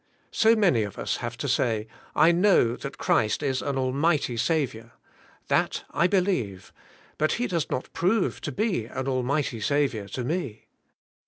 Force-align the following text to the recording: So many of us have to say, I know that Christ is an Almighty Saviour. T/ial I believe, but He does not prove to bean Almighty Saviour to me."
So 0.31 0.55
many 0.55 0.81
of 0.81 0.97
us 0.97 1.17
have 1.17 1.37
to 1.37 1.47
say, 1.47 1.85
I 2.15 2.31
know 2.31 2.75
that 2.75 2.97
Christ 2.97 3.43
is 3.43 3.61
an 3.61 3.77
Almighty 3.77 4.35
Saviour. 4.35 4.93
T/ial 5.47 5.81
I 5.91 6.07
believe, 6.07 6.73
but 7.19 7.33
He 7.33 7.45
does 7.45 7.69
not 7.69 7.93
prove 7.93 8.41
to 8.41 8.51
bean 8.51 8.89
Almighty 8.89 9.61
Saviour 9.61 10.07
to 10.07 10.23
me." 10.23 10.65